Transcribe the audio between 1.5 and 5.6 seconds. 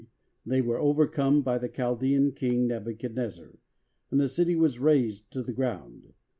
the Chaldean King Nebuchadnezzar, and the city was razed to the